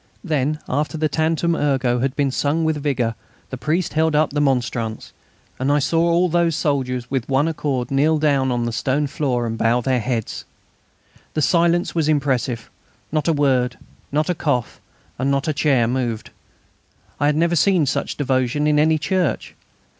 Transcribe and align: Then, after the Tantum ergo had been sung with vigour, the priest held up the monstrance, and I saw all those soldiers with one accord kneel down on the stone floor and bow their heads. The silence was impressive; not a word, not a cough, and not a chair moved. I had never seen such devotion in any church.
Then, 0.23 0.57
after 0.67 0.97
the 0.97 1.07
Tantum 1.07 1.55
ergo 1.55 1.99
had 1.99 2.15
been 2.15 2.31
sung 2.31 2.63
with 2.65 2.81
vigour, 2.81 3.13
the 3.51 3.55
priest 3.57 3.93
held 3.93 4.15
up 4.15 4.31
the 4.33 4.41
monstrance, 4.41 5.13
and 5.59 5.71
I 5.71 5.77
saw 5.77 6.01
all 6.01 6.27
those 6.27 6.55
soldiers 6.55 7.11
with 7.11 7.29
one 7.29 7.47
accord 7.47 7.91
kneel 7.91 8.17
down 8.17 8.51
on 8.51 8.65
the 8.65 8.71
stone 8.71 9.05
floor 9.05 9.45
and 9.45 9.59
bow 9.59 9.79
their 9.81 9.99
heads. 9.99 10.43
The 11.35 11.43
silence 11.43 11.93
was 11.93 12.09
impressive; 12.09 12.67
not 13.11 13.27
a 13.27 13.33
word, 13.33 13.77
not 14.11 14.27
a 14.27 14.33
cough, 14.33 14.81
and 15.19 15.29
not 15.29 15.47
a 15.47 15.53
chair 15.53 15.87
moved. 15.87 16.31
I 17.19 17.27
had 17.27 17.35
never 17.35 17.55
seen 17.55 17.85
such 17.85 18.17
devotion 18.17 18.65
in 18.65 18.79
any 18.79 18.97
church. 18.97 19.53